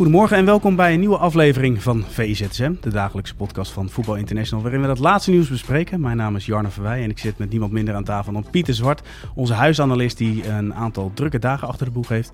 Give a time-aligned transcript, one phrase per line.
[0.00, 4.62] Goedemorgen en welkom bij een nieuwe aflevering van VIZSM, de dagelijkse podcast van Voetbal International,
[4.62, 6.00] waarin we het laatste nieuws bespreken.
[6.00, 8.74] Mijn naam is Jarno Verwij en ik zit met niemand minder aan tafel dan Pieter
[8.74, 9.02] Zwart,
[9.34, 12.32] onze huisanalist die een aantal drukke dagen achter de boeg heeft,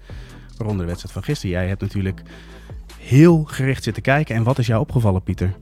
[0.57, 1.57] waaronder de wedstrijd van gisteren.
[1.57, 2.23] Jij hebt natuurlijk
[2.99, 4.35] heel gericht zitten kijken.
[4.35, 5.57] En wat is jou opgevallen, Pieter?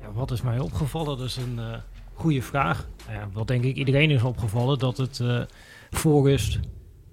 [0.00, 1.18] Ja, wat is mij opgevallen?
[1.18, 1.64] Dat is een uh,
[2.12, 2.88] goede vraag.
[3.06, 5.40] Nou ja, wat denk ik iedereen is opgevallen, dat het uh,
[5.90, 6.60] voor rust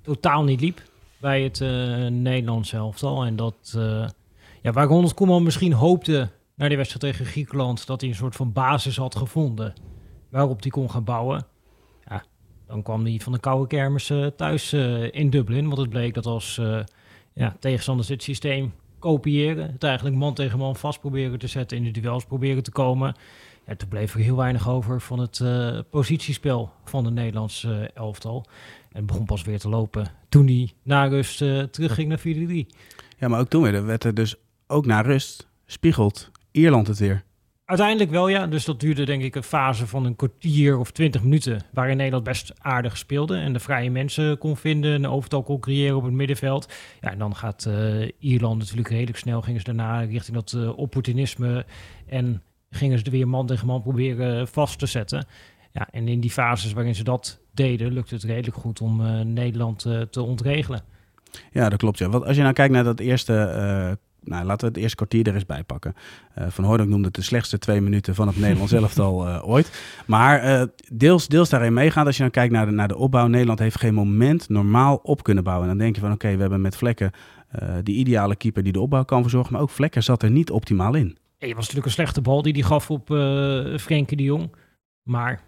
[0.02, 0.82] totaal niet liep
[1.24, 3.26] bij het uh, Nederlands elftal.
[3.26, 4.08] En dat, uh,
[4.62, 8.36] ja, waar Ronald Koeman misschien hoopte naar die wedstrijd tegen Griekenland, dat hij een soort
[8.36, 9.74] van basis had gevonden
[10.30, 11.46] waarop hij kon gaan bouwen.
[12.10, 12.24] Ja,
[12.68, 14.74] dan kwam hij van de koude kermis uh, thuis
[15.12, 16.62] in Dublin, want het bleek dat als
[17.34, 21.84] ja, tegenstanders dit systeem kopiëren, het eigenlijk man tegen man vast proberen te zetten, in
[21.84, 23.16] de duels proberen te komen.
[23.66, 25.44] Ja, toen bleef er heel weinig over van het
[25.90, 28.46] positiespel van de Nederlandse elftal.
[28.94, 32.22] En begon pas weer te lopen toen hij na rust uh, terugging naar 4-3.
[33.18, 34.36] Ja, maar ook toen weer, werd er dus
[34.68, 37.24] ook na rust spiegelt Ierland het weer.
[37.66, 38.48] Uiteindelijk wel, ja.
[38.48, 41.62] Dus dat duurde denk ik een fase van een kwartier of twintig minuten...
[41.72, 43.38] waarin Nederland best aardig speelde...
[43.38, 44.94] en de vrije mensen kon vinden...
[44.94, 46.74] en overtal kon creëren op het middenveld.
[47.02, 49.42] Ja, en dan gaat uh, Ierland natuurlijk redelijk snel...
[49.42, 51.66] gingen ze daarna richting dat uh, opportunisme...
[52.08, 55.26] en gingen ze er weer man tegen man proberen vast te zetten.
[55.72, 59.20] Ja, en in die fases waarin ze dat deden, lukte het redelijk goed om uh,
[59.20, 60.82] Nederland uh, te ontregelen.
[61.52, 61.98] Ja, dat klopt.
[61.98, 62.10] Ja.
[62.10, 65.28] Want als je nou kijkt naar dat eerste, uh, nou, laten we het eerste kwartier
[65.28, 65.96] er eens bij pakken.
[66.36, 69.72] Van Hooydonk noemde het de slechtste twee minuten van het Nederlands elftal ooit.
[70.06, 73.28] Maar deels, deels daarin meegaan, als je nou kijkt naar de, naar de opbouw.
[73.28, 75.70] Nederland heeft geen moment normaal op kunnen bouwen.
[75.70, 77.12] En dan denk je van oké, we hebben met Vlekken
[77.84, 79.54] die ideale keeper die de opbouw kan verzorgen.
[79.54, 81.18] Maar ook Vlekken zat er niet optimaal in.
[81.38, 83.08] Het was natuurlijk een slechte bal die hij gaf op
[83.80, 84.56] Frenkie de Jong.
[85.04, 85.42] Maar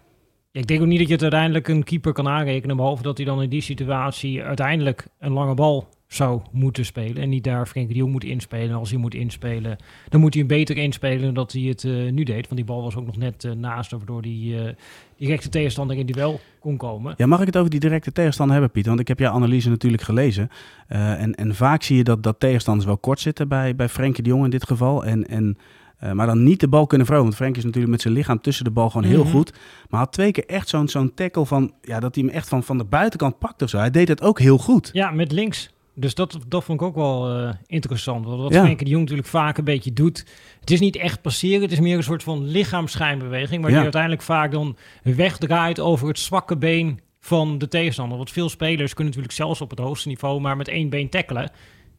[0.56, 3.26] ik denk ook niet dat je het uiteindelijk een keeper kan aanrekenen, behalve dat hij
[3.26, 7.22] dan in die situatie uiteindelijk een lange bal zou moeten spelen.
[7.22, 8.76] En niet daar Frenkie de Jong moet inspelen.
[8.76, 9.76] Als hij moet inspelen,
[10.08, 12.42] dan moet hij hem beter inspelen dan dat hij het uh, nu deed.
[12.42, 14.68] Want die bal was ook nog net uh, naast, waardoor die uh,
[15.16, 17.14] directe tegenstander in duel kon komen.
[17.16, 18.86] Ja, mag ik het over die directe tegenstander hebben, Piet?
[18.86, 20.48] Want ik heb jouw analyse natuurlijk gelezen.
[20.88, 24.28] en, en vaak zie je dat, dat tegenstanders wel kort zitten bij, bij Frenkie de
[24.28, 25.04] Jong in dit geval.
[25.04, 25.26] En...
[25.28, 25.56] en
[26.04, 27.32] uh, maar dan niet de bal kunnen veroveren.
[27.32, 29.32] Want Frank is natuurlijk met zijn lichaam tussen de bal gewoon heel Mhm.
[29.32, 29.52] goed.
[29.88, 31.72] Maar had twee keer echt zo'n zo'n tackle van...
[31.82, 33.78] Ja, dat hij hem echt van, van de buitenkant pakt of zo.
[33.78, 34.90] Hij deed het ook heel goed.
[34.92, 35.74] Ja, met links.
[35.98, 38.24] Dus dat, dat vond ik ook wel uh, interessant.
[38.26, 38.60] Want wat Ja.
[38.62, 40.24] Frenkie de Jong natuurlijk vaak een beetje doet.
[40.60, 41.62] Het is niet echt passeren.
[41.62, 43.60] Het is meer een soort van lichaamsschijnbeweging.
[43.60, 43.74] Maar Ja.
[43.76, 48.16] die uiteindelijk vaak dan wegdraait over het zwakke been van de tegenstander.
[48.16, 51.50] Want veel spelers kunnen natuurlijk zelfs op het hoogste niveau maar met één been tackelen.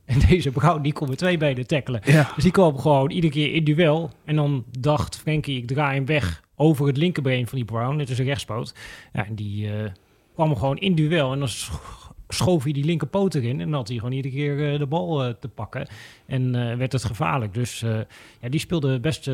[0.07, 2.01] En deze Brown, die kon met twee benen tackelen.
[2.03, 2.31] Ja.
[2.35, 4.09] Dus die kwam gewoon iedere keer in duel.
[4.25, 7.97] En dan dacht Frenkie, ik draai hem weg over het linkerbeen van die Brown.
[7.97, 8.73] Dit is een rechtspoot.
[9.13, 9.90] Ja, en die eh,
[10.34, 11.31] kwam gewoon in duel.
[11.31, 11.72] En dan sch-
[12.28, 13.59] schoof hij die linkerpoot erin.
[13.62, 15.88] En dan had hij gewoon iedere keer eh, de bal eh, te pakken.
[16.25, 17.53] En werd het gevaarlijk.
[17.53, 17.79] Dus
[18.41, 19.28] ja, die speelde best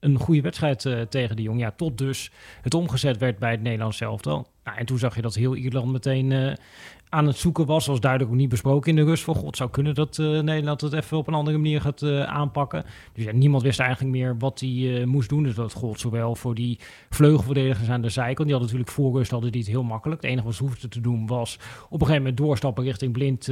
[0.00, 1.60] een goede wedstrijd tegen de Jong.
[1.60, 2.30] Ja, tot dus
[2.62, 4.46] het omgezet werd bij het Nederlands elftal.
[4.70, 6.52] Nou, en toen zag je dat heel Ierland meteen eh,
[7.08, 7.86] aan het zoeken was.
[7.86, 9.24] Was duidelijk ook niet besproken in de rust.
[9.24, 12.22] Van god, zou kunnen dat eh, Nederland het even op een andere manier gaat eh,
[12.22, 12.84] aanpakken.
[13.12, 15.42] Dus ja, niemand wist eigenlijk meer wat hij moest doen.
[15.42, 18.48] Dus dat gold zowel voor die vleugelverdedigers aan de zijkant.
[18.48, 20.22] Die hadden natuurlijk voor rust hadden die het heel makkelijk.
[20.22, 23.48] Het enige wat ze hoefden te doen was op een gegeven moment doorstappen richting Blind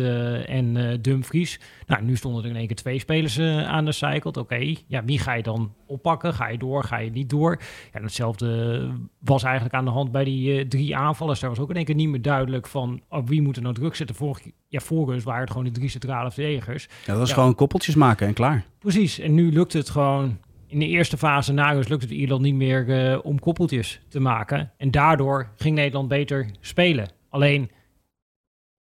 [0.46, 1.60] en Dumfries.
[1.86, 4.36] Nou, nu stonden er in één keer twee spelers aan de zijkant.
[4.36, 6.34] Oké, ja, wie ga je dan oppakken?
[6.34, 6.84] Ga je door?
[6.84, 7.60] Ga je niet door?
[7.92, 11.40] Ja, hetzelfde was eigenlijk aan de hand bij die drie aanvallers.
[11.40, 13.74] Daar was ook in één keer niet meer duidelijk van op wie moet er nou
[13.74, 14.16] druk zetten.
[14.16, 16.88] Vorig, ja, rust waren het gewoon de drie centrale verdedigers.
[17.06, 17.34] Ja, dat Ja.
[17.34, 18.64] gewoon koppeltjes maken en klaar.
[18.78, 20.38] Precies, en nu lukt het gewoon...
[20.70, 24.20] In de eerste fase na rust lukt het Ierland niet meer eh, om koppeltjes te
[24.20, 24.70] maken.
[24.76, 27.08] En daardoor ging Nederland beter spelen.
[27.28, 27.70] Alleen,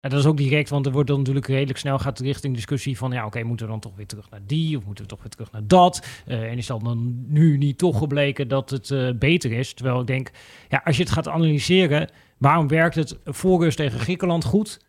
[0.01, 3.13] Dat is ook direct, want er wordt dan natuurlijk redelijk snel gaat richting discussie van
[3.13, 5.31] ja, oké, moeten we dan toch weer terug naar die of moeten we toch weer
[5.31, 6.23] terug naar dat?
[6.27, 9.75] Uh, en is dan nu niet toch gebleken dat het uh, beter is?
[9.75, 10.31] Terwijl ik denk,
[10.69, 14.81] ja, als je het gaat analyseren, waarom werkt het voor tegen Griekenland goed?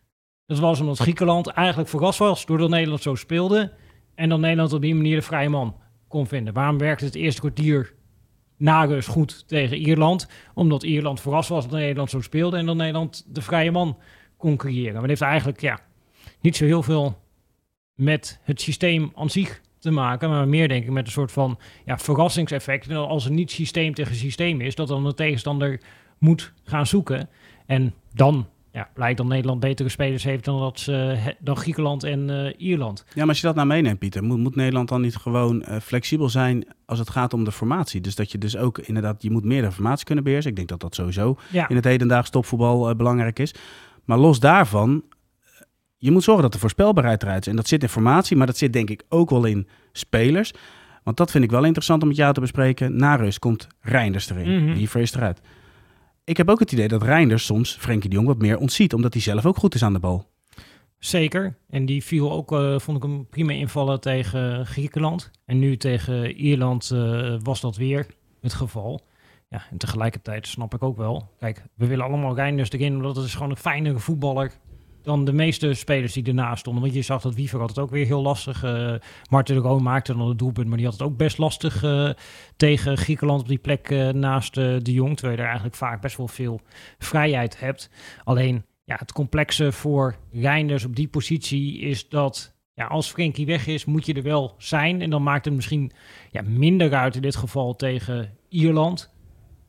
[0.46, 3.72] Dat was omdat Griekenland eigenlijk verrast was doordat Nederland zo speelde
[4.14, 5.76] en dan Nederland op die manier de vrije man
[6.08, 6.54] kon vinden.
[6.54, 7.94] Waarom werkte het eerste kwartier
[8.56, 10.28] na rust goed tegen Ierland?
[10.54, 13.96] Omdat Ierland verrast was dat Nederland zo speelde en dan Nederland de vrije man
[14.42, 14.92] kon creëren.
[14.92, 15.80] Maar het heeft eigenlijk ja,
[16.40, 17.18] niet zo heel veel
[17.94, 21.58] met het systeem aan zich te maken, maar meer denk ik met een soort van
[21.84, 22.88] ja, verrassingseffect.
[22.88, 25.80] En als er niet systeem tegen systeem is, dat dan de tegenstander
[26.18, 27.28] moet gaan zoeken.
[27.66, 32.28] En dan ja, blijkt dat Nederland betere spelers heeft dan, dat ze, dan Griekenland en
[32.28, 33.04] uh, Ierland.
[33.08, 35.76] Ja, maar als je dat nou meeneemt, Pieter, moet, moet Nederland dan niet gewoon uh,
[35.80, 38.00] flexibel zijn als het gaat om de formatie?
[38.00, 40.50] Dus dat je dus ook inderdaad, je moet meer de formatie kunnen beheersen.
[40.50, 41.68] Ik denk dat dat sowieso ja.
[41.68, 43.54] in het hedendaags topvoetbal uh, belangrijk is.
[44.04, 45.04] Maar los daarvan,
[45.96, 47.46] je moet zorgen dat de voorspelbaarheid eruit is.
[47.46, 50.52] En dat zit in formatie, maar dat zit denk ik ook wel in spelers.
[51.02, 52.96] Want dat vind ik wel interessant om met jou te bespreken.
[52.96, 54.50] Na rust komt Reinders erin.
[54.50, 54.74] Mm -hmm.
[54.74, 55.40] Wiever is eruit.
[56.24, 58.94] Ik heb ook het idee dat Reinders soms Frenkie de Jong wat meer ontziet.
[58.94, 60.30] Omdat hij zelf ook goed is aan de bal.
[60.98, 61.56] Zeker.
[61.70, 65.30] En die viel ook, uh, vond ik hem prima invallen tegen Griekenland.
[65.44, 68.06] En nu tegen Ierland uh, was dat weer
[68.40, 69.00] het geval.
[69.52, 71.30] Ja, en tegelijkertijd snap ik ook wel.
[71.38, 74.52] Kijk, we willen allemaal Reinders erin, omdat het is gewoon een fijnere voetballer
[75.02, 76.82] dan de meeste spelers die ernaast stonden.
[76.82, 78.64] Want je zag dat Wiever had het ook weer heel lastig.
[78.64, 82.10] Uh, de Roon maakte dan het doelpunt, maar die had het ook best lastig uh,
[82.56, 85.14] tegen Griekenland op die plek uh, naast de Jong.
[85.14, 86.60] Terwijl je er eigenlijk vaak best wel veel
[86.98, 87.90] vrijheid hebt.
[88.24, 93.66] Alleen ja, het complexe voor Reinders op die positie is dat ja, als Frenkie weg
[93.66, 95.02] is, moet je er wel zijn.
[95.02, 95.92] En dan maakt het misschien
[96.30, 99.11] ja, minder uit in dit geval tegen Ierland.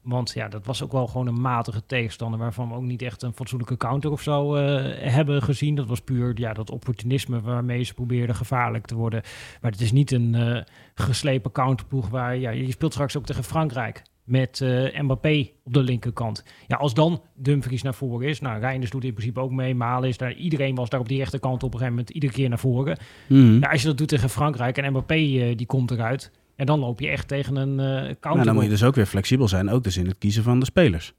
[0.04, 3.22] Want ja, dat was ook wel gewoon een matige tegenstander waarvan we ook niet echt
[3.22, 4.62] een fatsoenlijke counter of zo uh,
[4.98, 5.76] hebben gezien.
[5.76, 9.22] Dat was puur ja, dat opportunisme waarmee ze probeerden gevaarlijk te worden.
[9.62, 10.62] Maar het is niet een uh,
[10.96, 15.84] geslepen counterploeg waar ja, je speelt straks ook tegen Frankrijk met uh, Mbappé op de
[15.84, 16.44] linkerkant.
[16.68, 20.10] Ja, als dan Dumfries naar voren is, nou Reinders doet in principe ook mee, Malen
[20.10, 22.60] is daar, iedereen was daar op die rechterkant op een gegeven moment iedere keer naar
[22.60, 22.98] voren.
[23.28, 23.60] Mm.
[23.60, 25.16] Ja, als je dat doet tegen Frankrijk en Mbappé
[25.56, 28.20] die komt eruit, en dan loop je echt tegen een uh, counter.
[28.22, 30.60] Nou, dan moet je dus ook weer flexibel zijn, ook dus in het kiezen van
[30.60, 31.14] de spelers.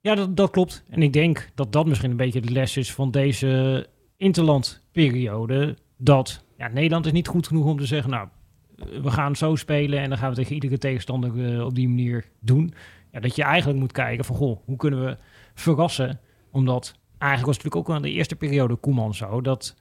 [0.00, 0.84] Ja, dat, dat klopt.
[0.88, 5.76] En ik denk dat dat misschien een beetje de les is van deze interlandperiode.
[5.96, 8.28] Dat ja, Nederland is niet goed genoeg om te zeggen, nou,
[9.02, 12.24] we gaan zo spelen en dan gaan we tegen iedere tegenstander uh, op die manier
[12.40, 12.72] doen.
[13.12, 15.16] Ja, dat je eigenlijk moet kijken van, goh, hoe kunnen we
[15.54, 16.20] verrassen?
[16.50, 19.76] Omdat eigenlijk was het natuurlijk ook al in de eerste periode Koeman zo, dat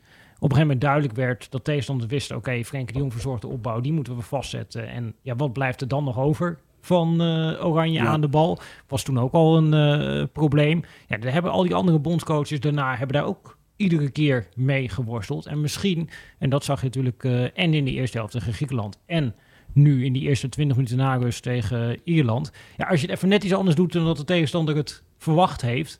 [0.49, 2.35] een gegeven moment duidelijk werd dat tegenstanders wisten...
[2.35, 4.89] oké, okay, Frenkie de Jong verzorgt de opbouw, die moeten we vastzetten.
[4.89, 8.59] En ja, wat blijft er dan nog over van uh, Oranje aan de bal?
[8.87, 9.73] Was toen ook al een
[10.19, 10.83] uh, probleem.
[11.07, 15.45] Ja, daar hebben al die andere bondscoaches daarna hebben daar ook iedere keer mee geworsteld.
[15.45, 18.99] En misschien, en dat zag je natuurlijk uh, en in de eerste helft tegen Griekenland...
[19.05, 19.35] en
[19.73, 22.51] nu in die eerste 20 minuten na rust tegen Ierland.
[22.77, 25.61] Ja, als je het even net iets anders doet dan dat de tegenstander het verwacht
[25.61, 25.99] heeft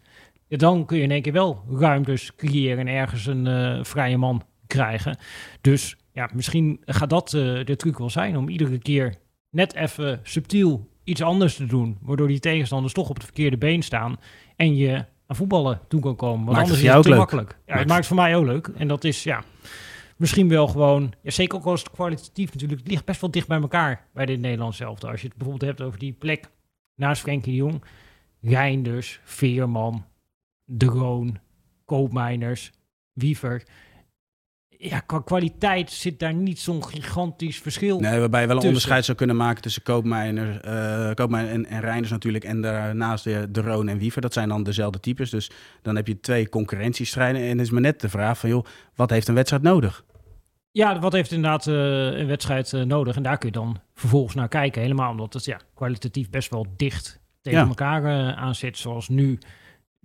[0.49, 4.17] ja, dan kun je in één keer wel ruimtes creëren en ergens een uh, vrije
[4.17, 5.17] man krijgen.
[5.61, 9.15] Dus ja, misschien gaat dat uh, de truc wel zijn om iedere keer
[9.49, 13.81] net even subtiel iets anders te doen, waardoor die tegenstanders toch op het verkeerde been
[13.81, 14.19] staan
[14.55, 16.45] en je aan voetballen toe kan komen.
[16.45, 17.17] Want maakt anders is het te leuk.
[17.17, 17.57] makkelijk.
[17.65, 18.67] Ja, het maakt voor mij ook leuk.
[18.67, 19.43] En dat is ja,
[20.15, 23.47] misschien wel gewoon, ja, zeker ook als het kwalitatief natuurlijk, het ligt best wel dicht
[23.47, 25.03] bij elkaar bij dit Nederlands zelf.
[25.03, 26.49] Als je het bijvoorbeeld hebt over die plek
[26.95, 27.83] naast Frenkie de Jong,
[28.41, 30.05] Reinders, Veerman,
[30.69, 31.37] de Roon,
[31.85, 32.71] Koopmijners,
[33.13, 33.63] Wiever.
[34.67, 37.99] Ja, qua kwaliteit zit daar niet zo'n gigantisch verschil.
[37.99, 41.79] Nee, waarbij je wel een onderscheid zou kunnen maken tussen Koopmijner, uh, Koopmijner en, en
[41.79, 42.43] Reinders natuurlijk.
[42.43, 44.21] En daarnaast de, de Roon en Wiever.
[44.21, 45.29] Dat zijn dan dezelfde types.
[45.29, 47.41] Dus dan heb je twee concurrentiestrijden.
[47.41, 50.05] En het is maar net de vraag van, joh, wat heeft een wedstrijd nodig?
[50.71, 51.75] Ja, wat heeft inderdaad uh,
[52.19, 53.15] een wedstrijd uh, nodig?
[53.15, 54.81] En daar kun je dan vervolgens naar kijken.
[54.81, 57.67] Helemaal omdat het ja, kwalitatief best wel dicht tegen ja.
[57.67, 58.77] elkaar uh, aan zit.
[58.77, 59.39] Zoals nu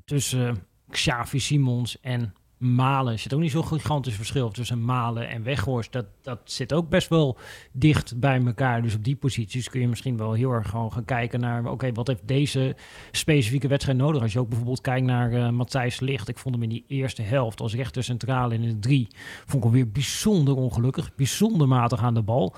[0.04, 5.92] tussen Xavi Simons en Malen zit ook niet zo'n gigantisch verschil tussen Malen en Weghorst.
[5.92, 7.38] Dat, dat zit ook best wel
[7.72, 8.82] dicht bij elkaar.
[8.82, 11.66] Dus op die posities kun je misschien wel heel erg gewoon gaan kijken naar...
[11.66, 12.76] oké, wat heeft deze
[13.10, 14.22] specifieke wedstrijd nodig?
[14.22, 16.28] Als je ook bijvoorbeeld kijkt naar uh, Matthijs Licht.
[16.28, 19.08] Ik vond hem in die eerste helft als rechter centraal in de drie...
[19.46, 21.14] vond ik hem weer bijzonder ongelukkig.
[21.14, 22.56] Bijzonder matig aan de bal.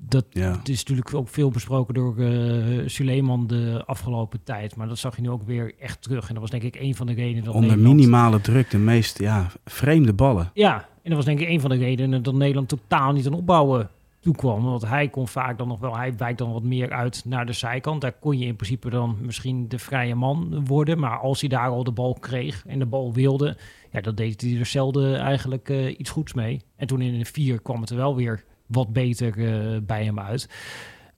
[0.00, 0.60] Dat ja.
[0.64, 4.76] is natuurlijk ook veel besproken door uh, Suleiman de afgelopen tijd.
[4.76, 6.28] Maar dat zag je nu ook weer echt terug.
[6.28, 7.96] En dat was denk ik een van de redenen dat Onder Nederland...
[7.96, 10.50] minimale druk de meest ja, vreemde ballen.
[10.54, 13.32] Ja, en dat was denk ik een van de redenen dat Nederland totaal niet aan
[13.32, 13.90] opbouwen
[14.20, 14.64] toekwam.
[14.64, 17.52] Want hij kon vaak dan nog wel, hij wijkt dan wat meer uit naar de
[17.52, 18.00] zijkant.
[18.00, 20.98] Daar kon je in principe dan misschien de vrije man worden.
[20.98, 23.56] Maar als hij daar al de bal kreeg en de bal wilde,
[23.92, 26.60] ja, dan deed hij er zelden eigenlijk eh, iets goeds mee.
[26.76, 30.20] En toen in de vier kwam het er wel weer wat beter eh, bij hem
[30.20, 30.48] uit.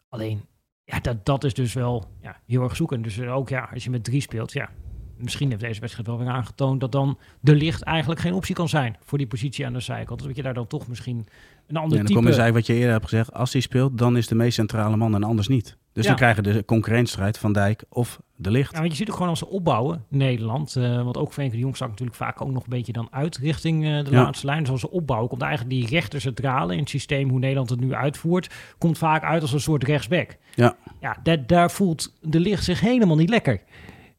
[0.09, 0.45] Alleen,
[0.85, 3.03] ja, dat, dat is dus wel ja, heel erg zoeken.
[3.03, 4.71] Dus ook ja, als je met drie speelt, ja,
[5.17, 8.69] misschien heeft deze wedstrijd wel weer aangetoond dat dan de licht eigenlijk geen optie kan
[8.69, 10.19] zijn voor die positie aan de zijkant.
[10.19, 11.27] Dus dat je daar dan toch misschien
[11.67, 12.35] een ander En dan type...
[12.35, 13.33] kom je wat je eerder hebt gezegd.
[13.33, 15.77] Als hij speelt, dan is de meest centrale man en anders niet.
[15.93, 16.09] Dus Ja.
[16.11, 18.73] dan krijgen de concurrentiestrijd van Dijk of de licht.
[18.73, 20.77] Ja, want je ziet ook gewoon als ze opbouwen, Nederland.
[20.77, 23.37] eh, want ook Frenkie de Jong stak natuurlijk vaak ook nog een beetje dan uit
[23.37, 24.23] richting eh, de Ja.
[24.23, 24.61] laatste lijn.
[24.63, 27.81] Dus als ze opbouwen, komt eigenlijk die rechter centrale in het systeem hoe Nederland het
[27.81, 30.37] nu uitvoert, komt vaak uit als een soort rechtsback.
[30.55, 30.77] Ja.
[31.01, 33.61] Ja, daar, daar voelt de licht zich helemaal niet lekker.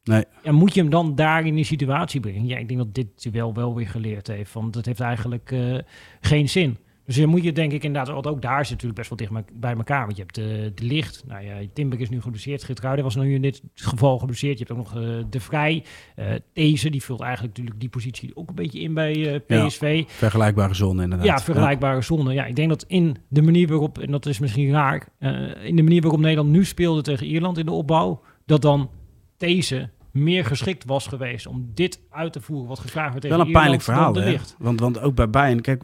[0.04, 0.24] Nee.
[0.42, 2.46] Ja, moet je hem dan daar in die situatie brengen?
[2.46, 4.52] Ja, ik denk dat dit wel wel weer geleerd heeft.
[4.52, 5.78] Want dat heeft eigenlijk eh,
[6.20, 6.78] geen zin.
[7.06, 9.60] Dus dan moet je denk ik inderdaad, want ook daar zit natuurlijk best wel dicht
[9.60, 10.04] bij elkaar.
[10.04, 12.64] Want je hebt de, de licht, nou ja, Timber is nu geblesseerd.
[12.64, 14.58] Geertruiden was nu in dit geval geblesseerd.
[14.58, 15.84] Je hebt ook nog eh, de Vrij.
[16.14, 19.66] eh deze, die vult eigenlijk natuurlijk die positie ook een beetje in bij eh, Ja.
[19.66, 20.04] PSV.
[20.06, 21.26] Vergelijkbare zone inderdaad.
[21.26, 22.32] Ja, vergelijkbare zonde.
[22.32, 25.76] Ja, ik denk dat in de manier waarop, en dat is misschien raar, eh, in
[25.76, 28.90] de manier waarop Nederland nu speelde tegen Ierland in de opbouw, dat dan
[29.36, 33.46] deze meer geschikt was geweest om dit uit te voeren wat gevraagd werd tegen Wel
[33.46, 34.36] een pijnlijk verhaal, hè?
[34.58, 35.82] Want, want ook bij Bayern, kijk,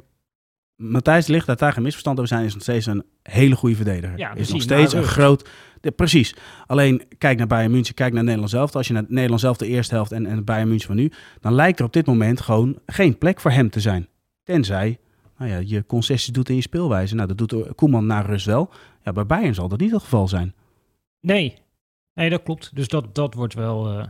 [0.79, 4.19] Matthijs Ligt, dat daar geen misverstand over zijn, is nog steeds een hele goede verdediger.
[4.19, 5.49] Ja, is nog steeds na een groot...
[5.81, 6.37] de- precies.
[6.67, 8.75] Alleen, kijk naar Bayern München, kijk naar Nederland zelf.
[8.75, 11.55] Als je naar Nederland zelf de eerste helft en, en Bayern München van nu, dan
[11.55, 14.09] lijkt er op dit moment gewoon geen plek voor hem te zijn.
[14.43, 14.99] Tenzij
[15.39, 17.15] nou ja, je concessies doet in je speelwijze.
[17.15, 18.71] Nou, dat doet Koeman na rust wel.
[19.03, 20.55] Ja, bij Bayern zal dat niet het geval zijn.
[21.21, 21.59] Nee,
[22.15, 22.71] nee, dat klopt.
[22.75, 24.07] Dus dat, dat wordt wel eh,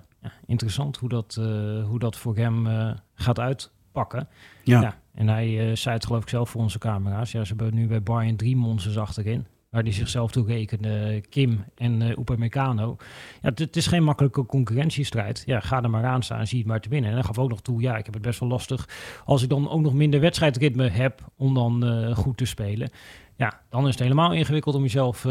[0.46, 4.28] interessant hoe dat, eh, hoe dat voor hem eh, gaat uitpakken.
[4.64, 5.00] Ja.
[5.18, 7.32] En hij eh, zei het geloof ik zelf voor onze camera's.
[7.32, 9.46] Ja, ze hebben nu bij Bayern drie monsters achterin.
[9.70, 12.96] Waar die zichzelf toe rekenen, Kim en eh Upamecano.
[13.42, 15.42] Ja, het- is geen makkelijke concurrentiestrijd.
[15.46, 17.10] Ja, ga er maar aan staan, zie het maar te winnen.
[17.10, 18.88] En hij gaf ook nog toe, ja, ik heb het best wel lastig
[19.24, 22.90] als ik dan ook nog minder wedstrijdritme heb om dan eh, goed te spelen.
[23.36, 25.24] Ja, dan is het helemaal ingewikkeld om jezelf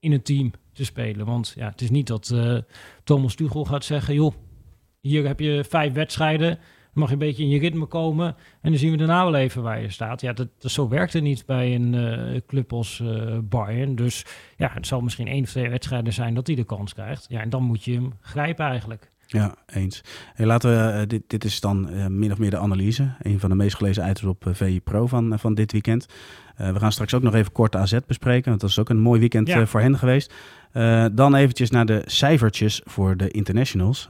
[0.00, 1.26] in een team te spelen.
[1.26, 2.56] Want ja, het is niet dat eh,
[3.04, 4.34] Thomas Tuchel gaat zeggen, joh,
[5.00, 6.58] hier heb je vijf wedstrijden, dan
[6.92, 8.26] mag je een beetje in je ritme komen
[8.60, 10.20] en dan zien we daarna wel even waar je staat.
[10.20, 13.94] Ja, dat, zo werkt het niet bij een eh, club als eh, Bayern.
[13.94, 14.24] Dus
[14.56, 17.26] ja, het zal misschien één of twee wedstrijden zijn dat hij de kans krijgt.
[17.28, 19.11] Ja, en dan moet je hem grijpen eigenlijk.
[19.32, 20.00] Ja, eens.
[20.34, 23.08] Hey, laten we, eh, dit, dit is dan eh, min of meer de analyse.
[23.22, 26.06] Een van de meest gelezen items op VI Pro van, van dit weekend.
[26.56, 28.48] We gaan straks ook nog even kort AZ bespreken.
[28.48, 29.66] Want dat is ook een mooi weekend Ja.
[29.66, 30.32] voor hen geweest.
[31.12, 34.06] Dan eventjes naar de cijfertjes voor de internationals.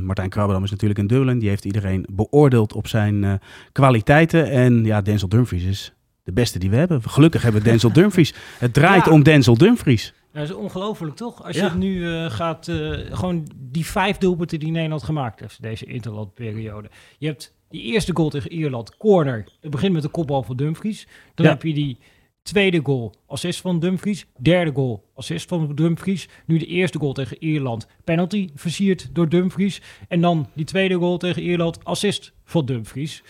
[0.00, 1.38] Martijn Krabbedam is natuurlijk in Dublin.
[1.38, 3.40] Die heeft iedereen beoordeeld op zijn
[3.72, 4.50] kwaliteiten.
[4.50, 7.02] En ja, Denzel Dumfries is de beste die we hebben.
[7.02, 8.34] Gelukkig hebben we Denzel Dumfries.
[8.58, 9.12] Het draait Ja.
[9.12, 10.14] om Denzel Dumfries.
[10.36, 11.44] Dat is ongelooflijk toch?
[11.44, 11.62] Als Ja.
[11.64, 15.84] je het nu eh, gaat, eh, gewoon die vijf doelpunten die Nederland gemaakt heeft deze
[15.84, 16.88] interlandperiode.
[17.18, 19.48] Je hebt die eerste goal tegen Ierland, corner.
[19.60, 21.06] Het begint met de kopbal van Dumfries.
[21.34, 21.52] Dan Ja.
[21.52, 21.98] heb je die
[22.42, 24.26] tweede goal, assist van Dumfries.
[24.38, 26.28] Derde goal, assist van Dumfries.
[26.46, 29.80] Nu de eerste goal tegen Ierland, penalty versierd door Dumfries.
[30.08, 33.22] En dan die tweede goal tegen Ierland, assist van Dumfries.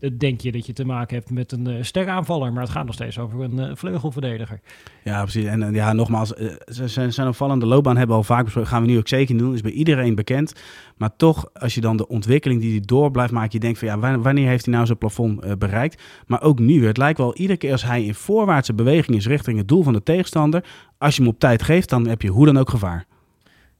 [0.00, 2.52] Dan denk je dat je te maken hebt met een uh, steraanvaller.
[2.52, 4.60] Maar het gaat nog steeds over een eh, vleugelverdediger.
[5.04, 5.44] Ja, precies.
[5.44, 8.70] En eh, ja, nogmaals, eh, ze zijn, zijn opvallende loopbaan hebben we al vaak besproken.
[8.70, 9.54] Gaan we nu ook zeker doen.
[9.54, 10.52] Is bij iedereen bekend.
[10.96, 13.88] Maar toch, als je dan de ontwikkeling die hij door blijft maken, je denkt van
[13.88, 16.02] ja, wa- wanneer heeft hij nou zijn plafond eh, bereikt?
[16.26, 16.86] Maar ook nu.
[16.86, 19.92] Het lijkt wel iedere keer als hij in voorwaartse beweging is richting het doel van
[19.92, 20.64] de tegenstander.
[20.98, 23.06] Als je hem op tijd geeft, dan heb je hoe dan ook gevaar.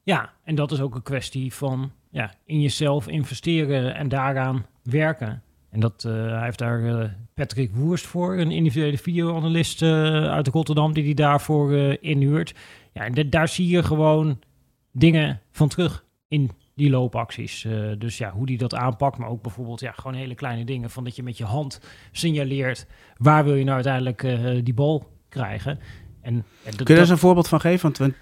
[0.02, 5.42] Ja, en dat is ook een kwestie van ja, in jezelf investeren en daaraan werken.
[5.70, 9.90] En dat, eh, hij heeft daar eh, Patrick Woerst voor, een individuele videoanalist eh,
[10.30, 12.54] uit Rotterdam, die hij daarvoor inhuurt.
[12.92, 14.38] Ja, en da- daar zie je gewoon
[14.92, 17.66] dingen van terug in die loopacties.
[17.98, 20.90] Dus ja, hoe die dat aanpakt, maar ook bijvoorbeeld ja, gewoon hele kleine dingen.
[20.90, 21.80] Van dat je met je hand
[22.12, 22.86] signaleert,
[23.16, 24.26] waar wil je nou uiteindelijk
[24.64, 25.78] die bal krijgen.
[26.20, 27.82] En, ja, Kun je daar eens een voorbeeld van geven?
[27.82, 28.14] Want, want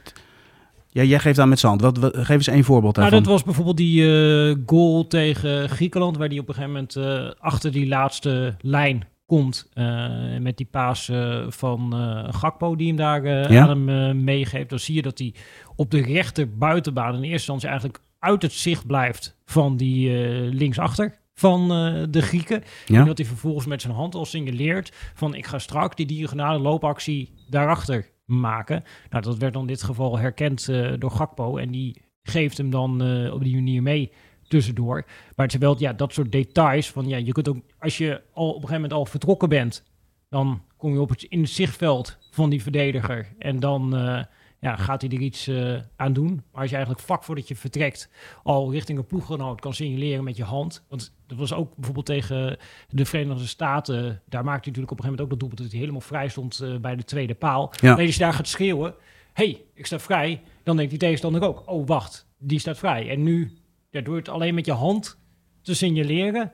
[1.03, 1.81] ja, jij geeft aan met zand.
[1.81, 3.23] Wat, wat- geef eens één voorbeeld Nou, daarvan.
[3.29, 4.03] dat was bijvoorbeeld die
[4.51, 9.07] eh, goal tegen Griekenland, waar die op een gegeven moment eh, achter die laatste lijn
[9.27, 9.69] komt.
[9.73, 10.07] eh,
[10.41, 11.11] met die paas
[11.49, 11.95] van
[12.31, 13.67] Gakpo, die hem daar Ja.
[13.69, 14.69] aan hem meegeeft.
[14.71, 15.35] Dan zie je dat hij
[15.77, 20.11] op de rechter buitenbaan in eerste instantie eigenlijk uit het zicht blijft van die
[20.53, 21.69] linksachter van
[22.11, 22.63] de Grieken.
[22.87, 23.01] Ja?
[23.01, 26.59] En dat hij vervolgens met zijn hand al signaleert van ik ga straks die diagonale
[26.59, 28.85] loopactie daarachter maken.
[29.11, 32.71] Nou, dat werd dan in dit geval herkend eh, door Gakpo en die geeft hem
[32.71, 34.13] dan eh, op die manier mee
[34.49, 35.05] tussendoor.
[35.37, 38.55] Maar terwijl ja, dat soort details van ja, je kunt ook als je al op
[38.55, 39.85] een gegeven moment al vertrokken bent,
[40.29, 43.35] dan kom je op het, in het zichtveld van die verdediger.
[43.39, 44.25] En dan eh,
[44.61, 46.43] ja, gaat hij er iets eh, aan doen.
[46.53, 48.11] Maar als je eigenlijk vlak voordat je vertrekt
[48.43, 50.85] al richting een ploeggenoot kan signaleren met je hand.
[50.89, 54.23] Want dat was ook bijvoorbeeld tegen de Verenigde Staten.
[54.27, 56.29] Daar maakte hij natuurlijk op een gegeven moment ook dat doelpunt dat hij helemaal vrij
[56.29, 57.73] stond eh, bij de tweede paal.
[57.81, 57.95] Ja.
[57.95, 58.95] Nee, als je daar gaat schreeuwen,
[59.33, 60.43] hey, ik sta vrij.
[60.63, 63.11] Dan denkt die tegenstander ook, oh wacht, die staat vrij.
[63.11, 63.59] En nu,
[63.91, 65.19] ja, door het alleen met je hand
[65.63, 66.53] te signaleren,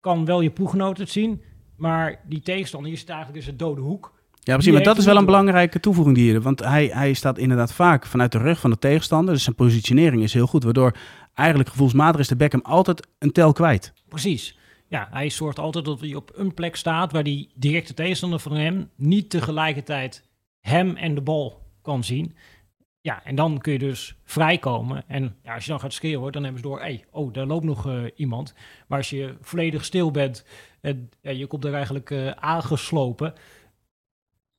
[0.00, 1.42] kan wel je ploeggenoot het zien.
[1.76, 4.14] Maar die tegenstander, je staat eigenlijk in zijn dode hoek.
[4.44, 4.64] Ja, precies.
[4.64, 6.40] Die Maar dat is wel een belangrijke toevoeging die hier.
[6.40, 9.34] Want hij, hij staat inderdaad vaak vanuit de rug van de tegenstander.
[9.34, 10.64] Dus zijn positionering is heel goed.
[10.64, 10.96] Waardoor
[11.34, 13.92] eigenlijk gevoelsmatig is de Beckham altijd een tel kwijt.
[14.08, 14.58] Precies.
[14.88, 18.52] Ja, hij zorgt altijd dat hij op een plek staat waar die directe tegenstander van
[18.52, 20.28] hem niet tegelijkertijd
[20.60, 22.36] hem en de bal kan zien.
[23.00, 25.04] Ja, en dan kun je dus vrijkomen.
[25.06, 27.64] En ja, als je dan gaat schreeuwen, dan hebben ze door, hey, oh, daar loopt
[27.64, 28.54] nog eh, iemand.
[28.86, 30.46] Maar als je volledig stil bent
[30.80, 33.34] en ja, je komt er eigenlijk eh, aangeslopen,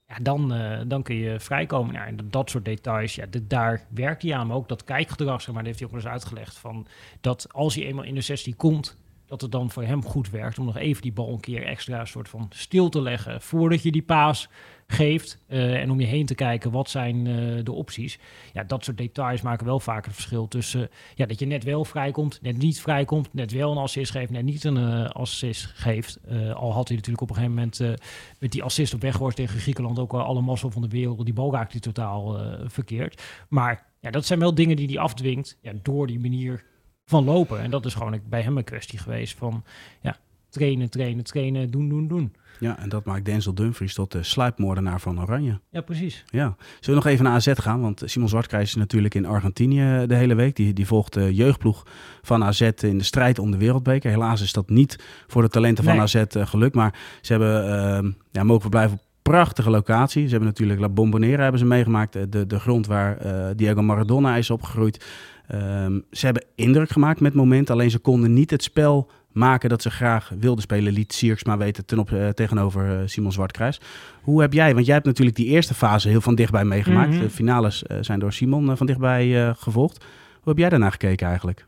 [0.08, 1.94] ja, dan, eh, dan kun je vrijkomen.
[1.94, 4.48] Ja, en dat soort details, ja, daar werkt hij aan.
[4.48, 6.58] Maar ook dat kijkgedrag, zeg maar, dat heeft hij ook wel eens uitgelegd.
[6.58, 6.88] Van
[7.22, 10.60] dat als hij eenmaal in de 16 komt, dat het dan voor hem goed werkt
[10.60, 13.92] om nog even die bal een keer extra soort van stil te leggen voordat je
[13.92, 14.50] die paas
[14.88, 18.20] geeft eh, en om je heen te kijken wat zijn eh, de opties.
[18.54, 21.86] Ja, dat soort details maken wel vaak het verschil tussen ja, dat je net wel
[21.86, 26.20] vrijkomt, net niet vrijkomt, net wel een assist geeft, net niet een eh, assist geeft.
[26.28, 27.94] Eh, al had hij natuurlijk op een gegeven moment eh,
[28.40, 31.26] met die assist op Weghorst tegen Griekenland ook al alle mazzel van de wereld.
[31.26, 33.24] Die bal raakt hij totaal eh, verkeerd.
[33.50, 36.64] Maar ja, dat zijn wel dingen die hij afdwingt ja, door die manier
[37.06, 37.60] van lopen.
[37.62, 39.64] En dat is gewoon bij hem een kwestie geweest van
[40.02, 40.18] ja,
[40.50, 42.34] trainen, trainen, trainen, doen, doen, doen.
[42.60, 45.60] Ja, en dat maakt Denzel Dumfries tot de sluipmoordenaar van Oranje.
[45.70, 46.24] Ja, precies.
[46.30, 46.56] Ja.
[46.80, 47.82] Zullen we nog even naar AZ gaan?
[47.82, 50.56] Want Simon Zwartkruis is natuurlijk in Argentinië de hele week.
[50.56, 51.84] Die, die volgt de jeugdploeg
[52.22, 54.10] van AZ in de strijd om de wereldbeker.
[54.12, 56.02] Helaas is dat niet voor de talenten van Nee.
[56.02, 56.76] AZ eh, gelukt.
[56.76, 60.24] Maar ze hebben ehm, ja, mogen verblijven op een prachtige locatie.
[60.24, 62.16] Ze hebben natuurlijk La Bombonera hebben ze meegemaakt.
[62.16, 65.06] eh, De, de grond waar eh, Diego Maradona is opgegroeid.
[65.48, 67.74] Ehm, ze hebben indruk gemaakt met momenten.
[67.74, 70.94] Alleen ze konden niet het spel maken dat ze graag wilden spelen.
[70.94, 73.82] Liet Sierks maar weten ten op, eh, tegenover eh, Simon Zwartkruis.
[74.22, 77.12] Hoe heb jij, want jij hebt natuurlijk die eerste fase heel van dichtbij meegemaakt.
[77.12, 77.20] Mhm.
[77.20, 79.98] De finales eh, zijn door Simon van dichtbij gevolgd.
[80.34, 81.66] Hoe heb jij daarnaar gekeken eigenlijk?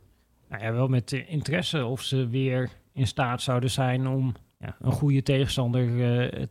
[0.49, 4.91] Nou ja, wel met interesse of ze weer in staat zouden zijn om ja, een
[4.91, 5.87] goede tegenstander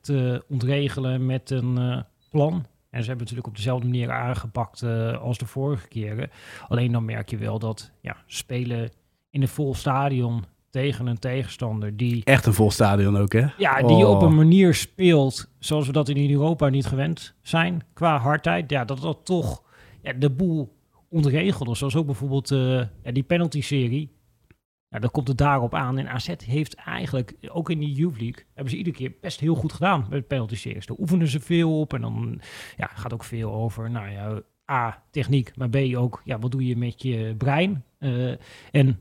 [0.01, 2.66] te ontregelen met een plan.
[2.96, 6.30] En ze hebben natuurlijk op dezelfde manier aangepakt eh, als de vorige keren.
[6.68, 8.90] Alleen dan merk je wel dat ja, spelen
[9.30, 13.46] in een vol stadion tegen een tegenstander die, Echt een vol stadion ook, hè?
[13.59, 14.11] ja, die Oh.
[14.11, 18.70] op een manier speelt zoals we dat in Europa niet gewend zijn qua hardheid.
[18.70, 19.62] Ja, dat dat toch
[20.02, 20.76] ja, de boel
[21.09, 21.74] ontregelde.
[21.74, 24.15] Zoals ook bijvoorbeeld eh, die penalty-serie.
[24.88, 25.99] Ja, dan komt het daarop aan.
[25.99, 29.55] En AZ heeft eigenlijk, ook in die Youth League, hebben ze iedere keer best heel
[29.55, 30.87] goed gedaan met penalty-series.
[30.87, 31.94] Daar oefenen ze veel op.
[31.94, 32.40] En dan
[32.77, 36.66] ja, gaat ook veel over, nou ja, A, techniek, maar B ook, ja, wat doe
[36.66, 37.85] je met je brein?
[37.99, 38.31] Eh,
[38.70, 39.01] en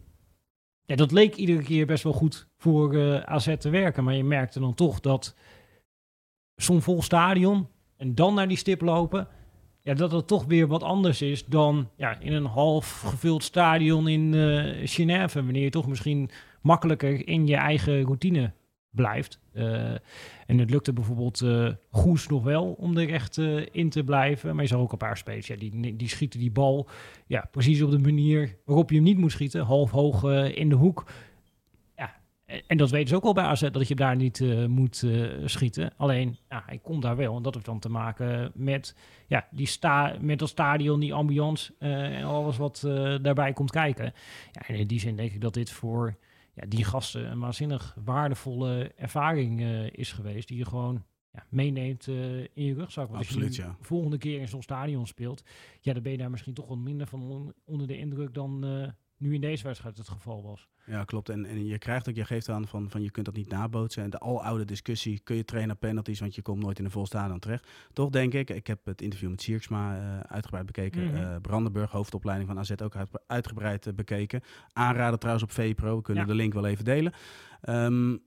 [0.86, 4.04] dat leek iedere keer best wel goed voor eh, AZ te werken.
[4.04, 5.36] Maar je merkte dan toch dat
[6.56, 7.68] zo'n vol stadion
[7.98, 9.28] en dan naar die stip lopen,
[9.86, 14.08] ja, dat het toch weer wat anders is dan ja, in een half gevuld stadion
[14.08, 16.30] in eh Genève, wanneer je toch misschien
[16.62, 18.52] makkelijker in je eigen routine
[18.90, 19.40] blijft.
[19.54, 19.92] Eh,
[20.48, 23.38] en het lukte bijvoorbeeld eh Goes nog wel om er echt
[23.72, 24.54] in te blijven.
[24.54, 26.88] Maar je zag ook een paar spelers, ja, die, die schieten die bal
[27.28, 29.62] ja, precies op de manier waarop je hem niet moet schieten.
[29.62, 31.06] Half hoog in de hoek.
[32.46, 35.30] En, dat weten ze ook al bij AZ, dat je daar niet eh, moet eh,
[35.46, 35.94] schieten.
[35.98, 37.36] Alleen, ja, hij komt daar wel.
[37.36, 38.96] En dat heeft dan te maken met,
[39.28, 42.80] ja, die sta met dat stadion, die ambiance eh, en alles wat
[43.22, 44.14] daarbij komt kijken.
[44.52, 46.18] Ja, en in die zin denk ik dat dit voor
[46.54, 50.48] ja, die gasten een waanzinnig waardevolle ervaring is geweest.
[50.48, 52.08] Die je gewoon ja, meeneemt
[52.54, 53.08] in je rugzak.
[53.08, 53.76] Want als Absoluut, je ja.
[53.80, 55.44] de volgende keer in zo'n stadion speelt,
[55.82, 58.66] ja, dan ben je daar misschien toch wat minder van on- onder de indruk dan
[59.18, 60.68] nu in deze wedstrijd het geval was.
[60.86, 61.30] Ja, klopt.
[61.30, 64.04] En, en je krijgt ook, je geeft aan van, van je kunt dat niet nabootsen.
[64.04, 67.06] En de aloude discussie, kun je trainen penalties, want je komt nooit in een vol
[67.06, 67.68] stadion terecht.
[67.94, 71.06] Toch denk ik, ik heb het interview met Sierksma eh, uitgebreid bekeken.
[71.06, 71.16] Mhm.
[71.16, 74.42] Eh, Brandenburg, hoofdopleiding van AZ, ook uit- uitgebreid eh, bekeken.
[74.74, 76.30] Aanraden trouwens op VPRO, we kunnen Ja.
[76.30, 77.14] de link wel even delen.
[77.62, 78.18] Ehm,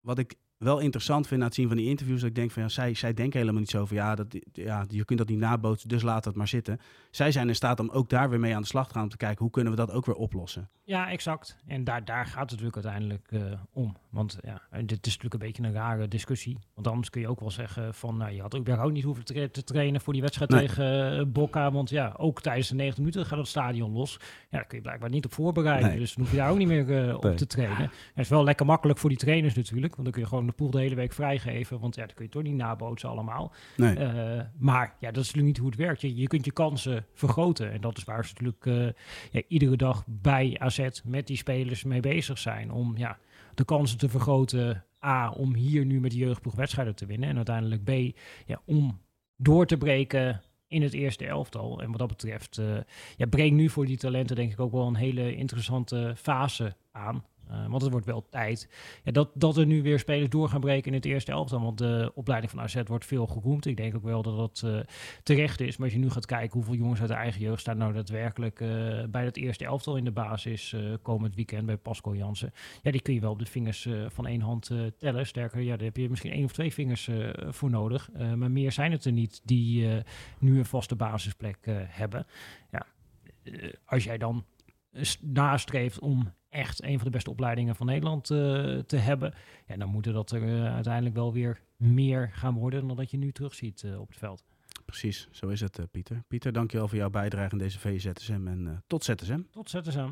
[0.00, 2.62] wat ik wel interessant vind na het zien van die interviews, dat ik denk van
[2.62, 5.38] ja, zij, zij denken helemaal niet zo van ja, dat, ja, je kunt dat niet
[5.38, 6.80] nabootsen, dus laat het maar zitten.
[7.10, 9.08] Zij zijn in staat om ook daar weer mee aan de slag te gaan om
[9.08, 10.68] te kijken hoe kunnen we dat ook weer oplossen.
[10.84, 11.56] Ja, exact.
[11.66, 13.96] En daar, daar gaat het natuurlijk uiteindelijk eh, om.
[14.10, 16.58] Want ja, dit is natuurlijk een beetje een rare discussie.
[16.74, 19.24] Want anders kun je ook wel zeggen van, nou, je had ook überhaupt niet hoeven
[19.24, 20.66] tra- te trainen voor die wedstrijd Nee.
[20.66, 21.72] tegen uh, Boca.
[21.72, 24.12] Want ja, ook tijdens de 90 minuten gaat het stadion los.
[24.20, 25.88] Ja, daar kun je blijkbaar niet op voorbereiden.
[25.88, 25.98] Nee.
[25.98, 27.34] Dus dan hoef je daar ook niet meer eh, op Nee.
[27.34, 27.82] te trainen.
[27.82, 27.90] Het
[28.24, 29.92] is wel lekker makkelijk voor die trainers natuurlijk.
[29.92, 31.80] Want dan kun je gewoon de pool de hele week vrijgeven.
[31.80, 33.52] Want ja, dat kun je toch niet nabootsen allemaal.
[33.76, 33.98] Nee.
[33.98, 36.00] Uh, maar ja, dat is natuurlijk niet hoe het werkt.
[36.00, 37.72] Je, je kunt je kansen vergroten.
[37.72, 41.84] En dat is waar ze natuurlijk uh, ja, iedere dag bij AZ met die spelers
[41.84, 42.72] mee bezig zijn.
[42.72, 43.18] Om ja,
[43.54, 44.84] de kansen te vergroten.
[45.04, 47.28] A, om hier nu met de jeugdploeg wedstrijden te winnen.
[47.28, 49.00] En uiteindelijk B, ja, om
[49.36, 51.82] door te breken in het eerste elftal.
[51.82, 52.76] En wat dat betreft, uh,
[53.16, 57.24] ja, breng nu voor die talenten denk ik ook wel een hele interessante fase aan.
[57.50, 58.68] Uh, want het wordt wel tijd
[59.04, 61.60] ja, dat, dat er nu weer spelers door gaan breken in het eerste elftal.
[61.60, 63.66] Want de opleiding van AZ wordt veel geroemd.
[63.66, 64.80] Ik denk ook wel dat dat uh,
[65.22, 65.76] terecht is.
[65.76, 68.60] Maar als je nu gaat kijken hoeveel jongens uit de eigen jeugd staan nou daadwerkelijk
[68.60, 68.68] uh,
[69.10, 72.52] bij het eerste elftal in de basis komend weekend bij Pascal Jansen.
[72.82, 75.26] Ja, die kun je wel op de vingers van één hand tellen.
[75.26, 77.10] Sterker, ja, daar heb je misschien één of twee vingers
[77.48, 78.10] voor nodig.
[78.36, 79.88] maar meer zijn het er niet die
[80.38, 81.58] nu een vaste basisplek
[81.88, 82.26] hebben.
[82.70, 82.86] Ja,
[83.84, 84.44] als jij dan
[85.20, 88.38] nastreeft om echt een van de beste opleidingen van Nederland uh,
[88.78, 89.34] te hebben,
[89.66, 93.16] ja, dan moeten dat er uh, uiteindelijk wel weer meer gaan worden dan dat je
[93.16, 94.44] nu terugziet uh, op het veld.
[94.84, 96.22] Precies, zo is het, Pieter.
[96.28, 99.40] Pieter, dankjewel voor jouw bijdrage in deze VZSM en tot ZSM.
[99.50, 100.10] Tot ZSM.